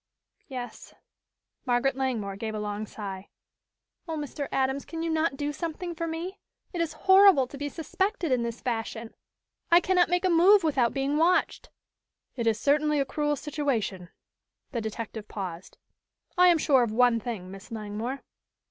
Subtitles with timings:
[0.47, 0.95] "Yes."
[1.63, 3.29] Margaret Langmore gave a long sigh.
[4.07, 4.47] "Oh, Mr.
[4.51, 6.39] Adams, can you not do something for me?
[6.73, 9.13] It is horrible to be suspected in this fashion.
[9.69, 11.69] I cannot make a move without being watched!"
[12.35, 14.09] "It is certainly a cruel situation."
[14.71, 15.77] The detective paused.
[16.35, 18.23] "I am sure of one thing, Miss Langmore."